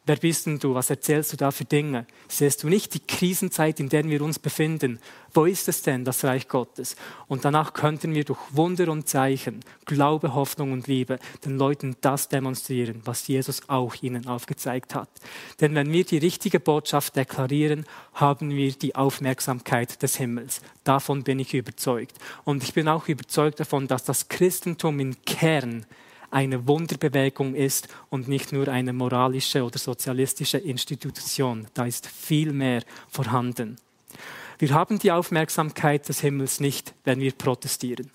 Wer 0.06 0.18
bist 0.18 0.48
denn 0.48 0.60
du? 0.60 0.74
Was 0.74 0.90
erzählst 0.90 1.32
du 1.32 1.38
da 1.38 1.52
für 1.52 1.64
Dinge? 1.64 2.06
Siehst 2.28 2.64
du 2.64 2.68
nicht 2.68 2.94
die 2.94 3.00
Krisenzeit, 3.00 3.80
in 3.80 3.88
der 3.88 4.04
wir 4.04 4.22
uns 4.22 4.38
befinden? 4.38 5.00
Wo 5.34 5.46
ist 5.46 5.70
es 5.70 5.82
denn, 5.82 6.04
das 6.04 6.26
Reich 6.26 6.50
Gottes? 6.50 6.98
Und 7.30 7.46
danach 7.46 7.72
könnten 7.72 8.14
wir 8.14 8.26
durch 8.26 8.40
Wunder 8.52 8.92
und 8.92 9.08
Zeichen, 9.08 9.62
Glaube, 9.86 10.34
Hoffnung 10.34 10.74
und 10.74 10.88
Liebe 10.88 11.20
den 11.46 11.58
Leuten 11.58 11.96
das 12.02 12.28
demonstrieren, 12.28 13.02
was 13.06 13.30
Jesus 13.30 13.70
auch 13.70 13.96
ihnen 14.02 14.28
aufgezeigt 14.28 14.94
hat. 14.94 15.10
Denn 15.62 15.74
wenn 15.74 15.90
wir 15.94 16.04
die 16.04 16.18
richtige 16.18 16.60
Botschaft 16.60 17.16
deklarieren, 17.16 17.86
haben 18.14 18.50
wir 18.50 18.74
die 18.74 18.96
Aufmerksamkeit 18.96 20.04
des 20.04 20.18
Himmels. 20.18 20.62
Davon 20.84 21.24
bin 21.24 21.40
ich 21.40 21.54
überzeugt. 21.54 22.18
Und 22.44 22.62
ich 22.64 22.74
bin 22.74 22.90
auch 22.90 23.08
überzeugt 23.08 23.62
davon, 23.62 23.88
dass 23.88 24.04
das 24.04 24.28
Christentum 24.28 25.00
im 25.00 25.16
Kern 25.24 25.86
eine 26.34 26.68
Wunderbewegung 26.68 27.54
ist 27.56 27.88
und 28.10 28.28
nicht 28.28 28.52
nur 28.52 28.68
eine 28.68 28.92
moralische 28.92 29.64
oder 29.64 29.78
sozialistische 29.78 30.58
Institution. 30.58 31.68
Da 31.74 31.86
ist 31.86 32.08
viel 32.08 32.52
mehr 32.52 32.82
vorhanden. 33.08 33.78
Wir 34.58 34.72
haben 34.72 35.00
die 35.00 35.12
Aufmerksamkeit 35.12 36.08
des 36.10 36.22
Himmels 36.22 36.60
nicht, 36.60 36.94
wenn 37.04 37.20
wir 37.20 37.34
protestieren. 37.34 38.10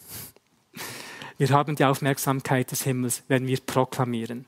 Wir 1.37 1.51
haben 1.51 1.77
die 1.77 1.85
Aufmerksamkeit 1.85 2.71
des 2.73 2.83
Himmels, 2.83 3.23
wenn 3.29 3.47
wir 3.47 3.59
proklamieren. 3.61 4.45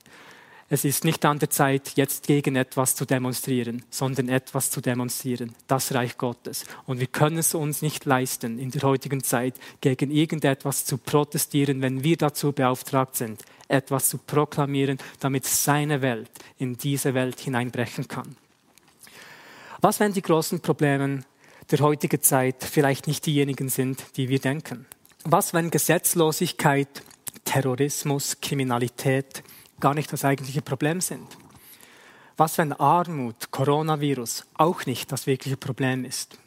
Es 0.73 0.85
ist 0.85 1.05
nicht 1.05 1.25
an 1.25 1.41
der 1.41 1.51
Zeit, 1.51 1.93
jetzt 1.97 2.29
gegen 2.29 2.55
etwas 2.55 2.95
zu 2.95 3.05
demonstrieren, 3.05 3.85
sondern 3.91 4.29
etwas 4.29 4.71
zu 4.71 4.81
demonstrieren, 4.81 5.55
das 5.67 5.93
Reich 5.95 6.17
Gottes. 6.17 6.65
Und 6.87 7.01
wir 7.01 7.09
können 7.09 7.39
es 7.39 7.55
uns 7.55 7.83
nicht 7.83 8.05
leisten, 8.05 8.59
in 8.59 8.71
der 8.71 8.83
heutigen 8.83 9.25
Zeit 9.25 9.55
gegen 9.81 10.13
irgendetwas 10.13 10.85
zu 10.85 10.97
protestieren, 10.97 11.83
wenn 11.83 12.05
wir 12.05 12.17
dazu 12.17 12.53
beauftragt 12.53 13.17
sind, 13.17 13.43
etwas 13.71 14.09
zu 14.09 14.19
proklamieren, 14.19 14.99
damit 15.21 15.47
seine 15.47 16.03
Welt 16.03 16.31
in 16.59 16.77
diese 16.77 17.15
Welt 17.15 17.41
hineinbrechen 17.41 18.09
kann. 18.09 18.37
Was, 19.81 20.01
wenn 20.01 20.13
die 20.13 20.23
großen 20.23 20.61
Probleme 20.61 21.25
der 21.71 21.79
heutigen 21.81 22.21
Zeit 22.21 22.65
vielleicht 22.65 23.07
nicht 23.07 23.25
diejenigen 23.27 23.69
sind, 23.69 24.05
die 24.17 24.29
wir 24.29 24.39
denken? 24.39 24.87
Was, 25.25 25.55
wenn 25.55 25.71
Gesetzlosigkeit, 25.71 27.03
Terrorismus, 27.45 28.41
Kriminalität, 28.41 29.43
gar 29.81 29.95
nicht 29.95 30.13
das 30.13 30.25
eigentliche 30.25 30.63
Problem 30.63 31.01
sind. 31.01 31.27
Was, 32.37 32.59
wenn 32.59 32.73
Armut, 32.73 33.51
Coronavirus 33.51 34.47
auch 34.55 34.87
nicht 34.87 35.11
das 35.11 35.27
wirkliche 35.27 35.57
Problem 35.57 36.05
ist? 36.05 36.39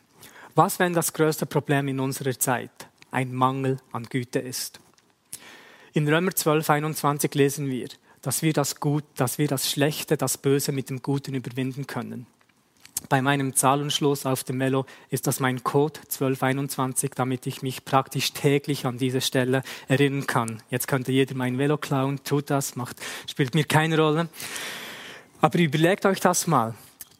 Was, 0.55 0.79
wenn 0.79 0.93
das 0.93 1.13
größte 1.13 1.45
Problem 1.45 1.87
in 1.87 1.99
unserer 1.99 2.37
Zeit 2.37 2.87
ein 3.11 3.33
Mangel 3.33 3.77
an 3.91 4.05
Güte 4.05 4.39
ist? 4.39 4.79
In 5.95 6.07
Römer 6.07 6.33
12, 6.33 6.67
21 6.71 7.35
lesen 7.35 7.69
wir, 7.69 7.87
dass 8.23 8.41
wir 8.41 8.51
das 8.51 8.79
Gut, 8.79 9.03
dass 9.15 9.37
wir 9.37 9.47
das 9.47 9.69
Schlechte, 9.69 10.17
das 10.17 10.39
Böse 10.39 10.71
mit 10.71 10.89
dem 10.89 11.03
Guten 11.03 11.35
überwinden 11.35 11.85
können. 11.85 12.25
Bei 13.09 13.21
meinem 13.21 13.55
Zahlenschluss 13.55 14.25
auf 14.25 14.43
dem 14.43 14.57
Melo 14.57 14.87
ist 15.11 15.27
das 15.27 15.39
mein 15.39 15.63
Code 15.63 15.99
1221, 15.99 17.11
damit 17.11 17.45
ich 17.45 17.61
mich 17.61 17.85
praktisch 17.85 18.33
täglich 18.33 18.87
an 18.87 18.97
diese 18.97 19.21
Stelle 19.21 19.61
erinnern 19.87 20.25
kann. 20.25 20.63
Jetzt 20.71 20.87
könnte 20.87 21.11
jeder 21.11 21.35
mein 21.35 21.59
Velo 21.59 21.77
klauen, 21.77 22.23
tut 22.23 22.49
das, 22.49 22.75
macht, 22.75 22.97
spielt 23.29 23.53
mir 23.53 23.65
keine 23.65 23.99
Rolle. 23.99 24.29
Aber 25.41 25.59
überlegt 25.59 26.07
euch 26.07 26.19
das 26.19 26.47
mal. 26.47 26.73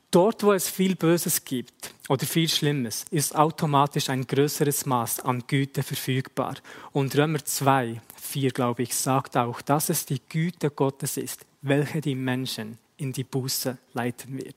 Dort, 0.10 0.42
wo 0.42 0.52
es 0.52 0.68
viel 0.68 0.96
Böses 0.96 1.46
gibt 1.46 1.93
oder 2.10 2.26
viel 2.26 2.50
Schlimmes, 2.50 3.06
ist 3.12 3.36
automatisch 3.36 4.10
ein 4.10 4.28
größeres 4.28 4.86
Maß 4.86 5.22
an 5.22 5.44
Güte 5.48 5.84
verfügbar. 5.84 6.56
Und 6.92 7.16
Römer 7.18 7.44
2, 7.44 8.02
4, 8.22 8.52
glaube 8.52 8.84
ich, 8.84 8.96
sagt 8.96 9.38
auch, 9.38 9.62
dass 9.62 9.90
es 9.90 10.06
die 10.06 10.22
Güte 10.28 10.70
Gottes 10.70 11.18
ist, 11.18 11.46
welche 11.62 12.02
die 12.02 12.16
Menschen 12.16 12.78
in 12.98 13.14
die 13.14 13.24
Buße 13.24 13.78
leiten 13.94 14.38
wird. 14.38 14.56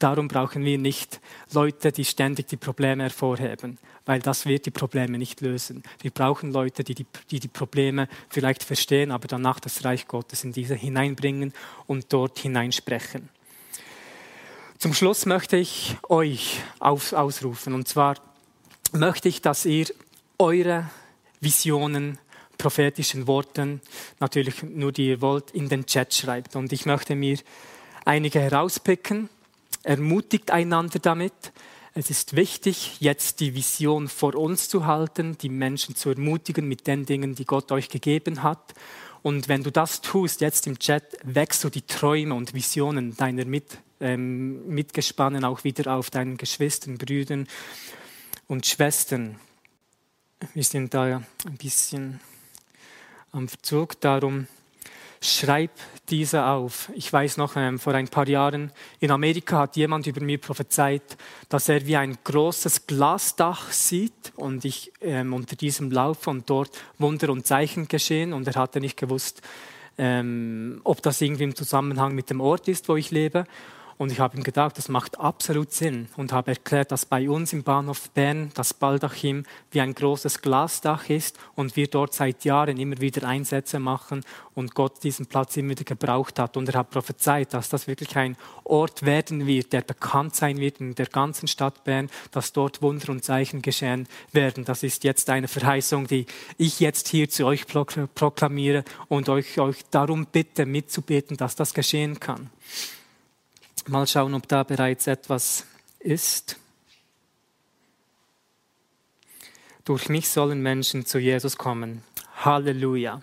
Darum 0.00 0.28
brauchen 0.28 0.64
wir 0.64 0.78
nicht 0.78 1.20
Leute, 1.52 1.92
die 1.92 2.06
ständig 2.06 2.48
die 2.48 2.56
Probleme 2.56 3.02
hervorheben, 3.02 3.78
weil 4.06 4.20
das 4.20 4.46
wird 4.46 4.64
die 4.64 4.70
Probleme 4.70 5.18
nicht 5.18 5.42
lösen. 5.42 5.82
Wir 6.00 6.10
brauchen 6.10 6.52
Leute, 6.52 6.82
die 6.82 6.94
die, 6.94 7.06
die 7.30 7.38
die, 7.38 7.48
Probleme 7.48 8.08
vielleicht 8.30 8.64
verstehen, 8.64 9.10
aber 9.10 9.28
danach 9.28 9.60
das 9.60 9.84
Reich 9.84 10.08
Gottes 10.08 10.42
in 10.42 10.52
diese 10.52 10.74
hineinbringen 10.74 11.52
und 11.86 12.10
dort 12.14 12.38
hineinsprechen. 12.38 13.28
Zum 14.80 14.94
Schluss 14.94 15.26
möchte 15.26 15.58
ich 15.58 15.98
euch 16.08 16.62
auf, 16.78 17.12
ausrufen, 17.12 17.74
und 17.74 17.86
zwar 17.86 18.14
möchte 18.92 19.28
ich, 19.28 19.42
dass 19.42 19.66
ihr 19.66 19.88
eure 20.38 20.88
Visionen, 21.38 22.18
prophetischen 22.56 23.26
Worten, 23.26 23.82
natürlich 24.20 24.62
nur 24.62 24.90
die 24.90 25.08
ihr 25.08 25.20
wollt, 25.20 25.50
in 25.50 25.68
den 25.68 25.84
Chat 25.84 26.14
schreibt. 26.14 26.56
Und 26.56 26.72
ich 26.72 26.86
möchte 26.86 27.14
mir 27.14 27.36
einige 28.06 28.40
herauspicken 28.40 29.28
ermutigt 29.82 30.50
einander 30.50 30.98
damit. 30.98 31.52
Es 31.92 32.08
ist 32.08 32.34
wichtig, 32.34 32.96
jetzt 33.00 33.40
die 33.40 33.54
Vision 33.54 34.08
vor 34.08 34.34
uns 34.34 34.70
zu 34.70 34.86
halten, 34.86 35.36
die 35.36 35.50
Menschen 35.50 35.94
zu 35.94 36.08
ermutigen 36.08 36.66
mit 36.66 36.86
den 36.86 37.04
Dingen, 37.04 37.34
die 37.34 37.44
Gott 37.44 37.70
euch 37.70 37.90
gegeben 37.90 38.42
hat. 38.42 38.72
Und 39.22 39.48
wenn 39.48 39.62
du 39.62 39.70
das 39.70 40.00
tust, 40.00 40.40
jetzt 40.40 40.66
im 40.66 40.78
Chat, 40.78 41.18
wächst 41.22 41.62
du 41.64 41.68
die 41.68 41.82
Träume 41.82 42.34
und 42.34 42.54
Visionen 42.54 43.16
deiner 43.16 43.44
mit, 43.44 43.78
ähm, 44.00 44.66
Mitgespannen 44.66 45.44
auch 45.44 45.64
wieder 45.64 45.94
auf, 45.94 46.10
deinen 46.10 46.36
Geschwistern, 46.36 46.96
Brüdern 46.96 47.46
und 48.48 48.66
Schwestern. 48.66 49.38
Wir 50.54 50.64
sind 50.64 50.94
da 50.94 51.22
ein 51.46 51.56
bisschen 51.58 52.20
am 53.32 53.46
Verzug, 53.46 54.00
darum 54.00 54.46
schreib 55.22 55.70
diese 56.08 56.46
auf. 56.46 56.90
Ich 56.94 57.12
weiß 57.12 57.36
noch, 57.36 57.56
ähm, 57.56 57.78
vor 57.78 57.94
ein 57.94 58.08
paar 58.08 58.26
Jahren 58.26 58.72
in 59.00 59.10
Amerika 59.10 59.58
hat 59.58 59.76
jemand 59.76 60.06
über 60.06 60.22
mir 60.22 60.38
prophezeit, 60.38 61.02
dass 61.48 61.68
er 61.68 61.86
wie 61.86 61.96
ein 61.96 62.16
großes 62.24 62.86
Glasdach 62.86 63.70
sieht 63.70 64.32
und 64.36 64.64
ich 64.64 64.92
ähm, 65.02 65.34
unter 65.34 65.56
diesem 65.56 65.90
laufe 65.90 66.30
und 66.30 66.48
dort 66.48 66.70
Wunder 66.98 67.30
und 67.30 67.46
Zeichen 67.46 67.86
geschehen 67.86 68.32
und 68.32 68.48
er 68.48 68.54
hatte 68.54 68.80
nicht 68.80 68.96
gewusst, 68.96 69.42
ähm, 69.98 70.80
ob 70.84 71.02
das 71.02 71.20
irgendwie 71.20 71.44
im 71.44 71.54
Zusammenhang 71.54 72.14
mit 72.14 72.30
dem 72.30 72.40
Ort 72.40 72.68
ist, 72.68 72.88
wo 72.88 72.96
ich 72.96 73.10
lebe. 73.10 73.44
Und 74.00 74.10
ich 74.10 74.18
habe 74.18 74.34
ihm 74.34 74.42
gedacht, 74.42 74.78
das 74.78 74.88
macht 74.88 75.20
absolut 75.20 75.74
Sinn 75.74 76.08
und 76.16 76.32
habe 76.32 76.52
erklärt, 76.52 76.90
dass 76.90 77.04
bei 77.04 77.28
uns 77.28 77.52
im 77.52 77.64
Bahnhof 77.64 78.08
Bern 78.12 78.50
das 78.54 78.72
Baldachim 78.72 79.44
wie 79.72 79.82
ein 79.82 79.94
großes 79.94 80.40
Glasdach 80.40 81.10
ist 81.10 81.38
und 81.54 81.76
wir 81.76 81.86
dort 81.86 82.14
seit 82.14 82.46
Jahren 82.46 82.78
immer 82.78 82.98
wieder 83.02 83.28
Einsätze 83.28 83.78
machen 83.78 84.24
und 84.54 84.74
Gott 84.74 85.02
diesen 85.02 85.26
Platz 85.26 85.58
immer 85.58 85.72
wieder 85.72 85.84
gebraucht 85.84 86.38
hat. 86.38 86.56
Und 86.56 86.70
er 86.70 86.78
hat 86.78 86.88
prophezeit, 86.88 87.52
dass 87.52 87.68
das 87.68 87.88
wirklich 87.88 88.16
ein 88.16 88.38
Ort 88.64 89.02
werden 89.02 89.46
wird, 89.46 89.74
der 89.74 89.82
bekannt 89.82 90.34
sein 90.34 90.56
wird 90.56 90.80
in 90.80 90.94
der 90.94 91.04
ganzen 91.04 91.46
Stadt 91.46 91.84
Bern, 91.84 92.08
dass 92.30 92.54
dort 92.54 92.80
Wunder 92.80 93.10
und 93.10 93.22
Zeichen 93.22 93.60
geschehen 93.60 94.08
werden. 94.32 94.64
Das 94.64 94.82
ist 94.82 95.04
jetzt 95.04 95.28
eine 95.28 95.46
Verheißung, 95.46 96.06
die 96.06 96.24
ich 96.56 96.80
jetzt 96.80 97.08
hier 97.08 97.28
zu 97.28 97.44
euch 97.44 97.66
proklamiere 97.66 98.82
und 99.08 99.28
euch, 99.28 99.60
euch 99.60 99.84
darum 99.90 100.24
bitte 100.24 100.64
mitzubeten, 100.64 101.36
dass 101.36 101.54
das 101.54 101.74
geschehen 101.74 102.18
kann. 102.18 102.48
Mal 103.90 104.06
schauen, 104.06 104.34
ob 104.34 104.46
da 104.46 104.62
bereits 104.62 105.08
etwas 105.08 105.66
ist. 105.98 106.56
Durch 109.84 110.08
mich 110.08 110.28
sollen 110.28 110.62
Menschen 110.62 111.06
zu 111.06 111.18
Jesus 111.18 111.56
kommen. 111.56 112.04
Halleluja. 112.36 113.20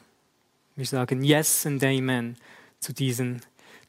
Wir 0.76 0.86
sagen 0.86 1.24
Yes 1.24 1.66
and 1.66 1.82
Amen 1.86 2.36
zu 2.82 2.92
diesen 2.92 3.42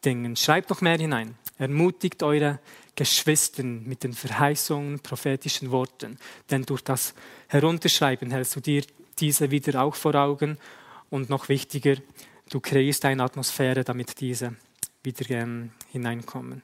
Dingen. 0.05 0.37
Schreibt 0.37 0.71
noch 0.71 0.81
mehr 0.81 0.97
hinein. 0.97 1.37
Ermutigt 1.59 2.23
eure 2.23 2.61
Geschwister 2.95 3.65
mit 3.65 4.05
den 4.05 4.13
Verheißungen, 4.13 5.01
prophetischen 5.01 5.73
Worten. 5.73 6.17
Denn 6.49 6.63
durch 6.63 6.83
das 6.83 7.13
Herunterschreiben 7.49 8.31
hältst 8.31 8.55
du 8.55 8.61
dir 8.61 8.85
diese 9.19 9.51
wieder 9.51 9.83
auch 9.83 9.97
vor 9.97 10.15
Augen. 10.15 10.59
Und 11.11 11.29
noch 11.29 11.49
wichtiger, 11.49 11.97
du 12.49 12.61
kreierst 12.61 13.05
eine 13.05 13.25
Atmosphäre, 13.25 13.83
damit 13.83 14.21
diese 14.21 14.55
wieder 15.03 15.29
ähm, 15.31 15.73
hineinkommen. 15.91 16.63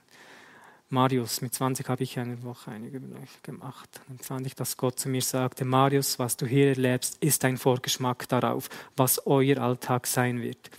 Marius, 0.90 1.40
mit 1.40 1.54
20 1.54 1.88
habe 1.88 2.02
ich 2.02 2.18
eine 2.18 2.42
Woche 2.42 2.70
einige 2.70 3.00
gemacht. 3.42 4.00
Dann 4.06 4.18
fand 4.18 4.46
ich, 4.46 4.54
dass 4.54 4.76
Gott 4.76 4.98
zu 4.98 5.08
mir 5.08 5.22
sagte, 5.22 5.64
Marius, 5.64 6.18
was 6.18 6.36
du 6.36 6.46
hier 6.46 6.68
erlebst, 6.68 7.16
ist 7.20 7.44
ein 7.44 7.56
Vorgeschmack 7.56 8.28
darauf, 8.28 8.68
was 8.96 9.26
euer 9.26 9.58
Alltag 9.58 10.06
sein 10.06 10.40
wird. 10.40 10.70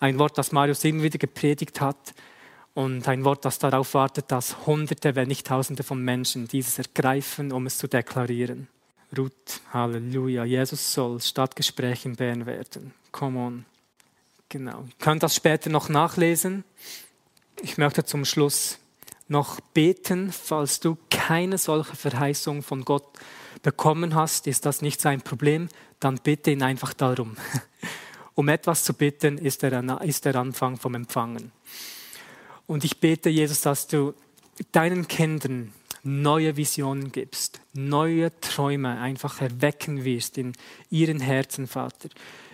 Ein 0.00 0.18
Wort, 0.18 0.38
das 0.38 0.52
Marius 0.52 0.84
immer 0.84 1.02
wieder 1.02 1.18
gepredigt 1.18 1.80
hat 1.80 2.14
und 2.74 3.08
ein 3.08 3.24
Wort, 3.24 3.44
das 3.44 3.58
darauf 3.58 3.94
wartet, 3.94 4.30
dass 4.30 4.66
Hunderte, 4.66 5.16
wenn 5.16 5.28
nicht 5.28 5.46
Tausende 5.46 5.82
von 5.82 6.02
Menschen 6.04 6.46
dieses 6.46 6.78
ergreifen, 6.78 7.50
um 7.52 7.66
es 7.66 7.78
zu 7.78 7.88
deklarieren. 7.88 8.68
Ruth, 9.16 9.62
Halleluja, 9.72 10.44
Jesus 10.44 10.92
soll 10.92 11.20
Stadtgespräch 11.20 12.04
in 12.04 12.16
Bern 12.16 12.46
werden. 12.46 12.92
Come 13.10 13.38
on. 13.38 13.64
Genau. 14.48 14.82
Ihr 14.82 14.94
könnt 14.98 15.22
das 15.22 15.34
später 15.34 15.70
noch 15.70 15.88
nachlesen. 15.88 16.64
Ich 17.62 17.78
möchte 17.78 18.04
zum 18.04 18.24
Schluss 18.24 18.78
noch 19.28 19.60
beten, 19.60 20.32
falls 20.32 20.80
du 20.80 20.96
keine 21.10 21.58
solche 21.58 21.96
Verheißung 21.96 22.62
von 22.62 22.84
Gott 22.84 23.06
bekommen 23.62 24.14
hast, 24.14 24.46
ist 24.46 24.66
das 24.66 24.82
nicht 24.82 25.00
sein 25.00 25.20
Problem, 25.20 25.68
dann 26.00 26.18
bitte 26.18 26.50
ihn 26.50 26.62
einfach 26.62 26.94
darum. 26.94 27.36
um 28.34 28.48
etwas 28.48 28.84
zu 28.84 28.94
bitten, 28.94 29.38
ist 29.38 29.62
der, 29.62 30.00
ist 30.02 30.24
der 30.24 30.36
Anfang 30.36 30.76
vom 30.76 30.94
Empfangen. 30.94 31.52
Und 32.66 32.84
ich 32.84 33.00
bete, 33.00 33.30
Jesus, 33.30 33.62
dass 33.62 33.86
du 33.86 34.14
deinen 34.72 35.08
Kindern 35.08 35.72
neue 36.02 36.56
Visionen 36.56 37.12
gibst, 37.12 37.60
neue 37.74 38.38
Träume 38.40 39.00
einfach 39.00 39.40
erwecken 39.40 40.04
wirst 40.04 40.38
in 40.38 40.52
ihren 40.90 41.20
Herzen, 41.20 41.66
Vater. 41.66 42.08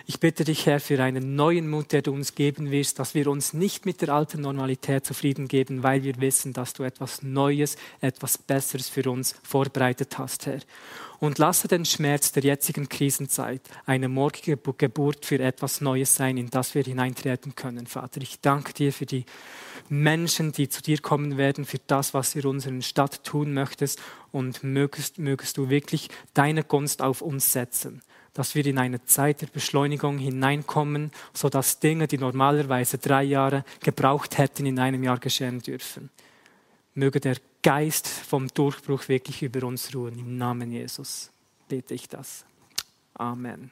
Ich 0.06 0.20
bitte 0.20 0.44
dich, 0.44 0.66
Herr, 0.66 0.80
für 0.80 1.02
einen 1.02 1.34
neuen 1.34 1.66
Mut, 1.66 1.92
der 1.92 2.02
du 2.02 2.12
uns 2.12 2.34
geben 2.34 2.70
wirst, 2.70 2.98
dass 2.98 3.14
wir 3.14 3.26
uns 3.26 3.54
nicht 3.54 3.86
mit 3.86 4.02
der 4.02 4.10
alten 4.10 4.42
Normalität 4.42 5.06
zufrieden 5.06 5.48
geben, 5.48 5.82
weil 5.82 6.02
wir 6.02 6.20
wissen, 6.20 6.52
dass 6.52 6.74
du 6.74 6.82
etwas 6.82 7.22
Neues, 7.22 7.76
etwas 8.02 8.36
Besseres 8.36 8.90
für 8.90 9.10
uns 9.10 9.34
vorbereitet 9.42 10.18
hast, 10.18 10.44
Herr. 10.44 10.58
Und 11.20 11.38
lasse 11.38 11.68
den 11.68 11.86
Schmerz 11.86 12.32
der 12.32 12.42
jetzigen 12.42 12.90
Krisenzeit 12.90 13.62
eine 13.86 14.08
morgige 14.08 14.58
Geburt 14.58 15.24
für 15.24 15.38
etwas 15.38 15.80
Neues 15.80 16.14
sein, 16.14 16.36
in 16.36 16.50
das 16.50 16.74
wir 16.74 16.82
hineintreten 16.82 17.54
können, 17.54 17.86
Vater. 17.86 18.20
Ich 18.20 18.40
danke 18.42 18.74
dir 18.74 18.92
für 18.92 19.06
die 19.06 19.24
Menschen, 19.88 20.52
die 20.52 20.68
zu 20.68 20.82
dir 20.82 20.98
kommen 20.98 21.38
werden, 21.38 21.64
für 21.64 21.80
das, 21.86 22.12
was 22.12 22.32
du 22.32 22.40
in 22.40 22.46
unserer 22.46 22.82
Stadt 22.82 23.24
tun 23.24 23.54
möchtest. 23.54 24.02
Und 24.32 24.64
mögest, 24.64 25.18
mögest 25.18 25.56
du 25.56 25.70
wirklich 25.70 26.10
deine 26.34 26.62
Gunst 26.62 27.00
auf 27.00 27.22
uns 27.22 27.52
setzen 27.52 28.02
dass 28.34 28.54
wir 28.54 28.66
in 28.66 28.78
eine 28.78 29.04
Zeit 29.04 29.40
der 29.40 29.46
Beschleunigung 29.46 30.18
hineinkommen, 30.18 31.12
sodass 31.32 31.80
Dinge, 31.80 32.08
die 32.08 32.18
normalerweise 32.18 32.98
drei 32.98 33.22
Jahre 33.22 33.64
gebraucht 33.82 34.38
hätten, 34.38 34.66
in 34.66 34.78
einem 34.78 35.02
Jahr 35.02 35.18
geschehen 35.18 35.60
dürfen. 35.60 36.10
Möge 36.94 37.20
der 37.20 37.36
Geist 37.62 38.06
vom 38.06 38.48
Durchbruch 38.48 39.08
wirklich 39.08 39.42
über 39.42 39.66
uns 39.66 39.94
ruhen. 39.94 40.18
Im 40.18 40.36
Namen 40.36 40.70
Jesus 40.70 41.30
bete 41.68 41.94
ich 41.94 42.08
das. 42.08 42.44
Amen. 43.14 43.70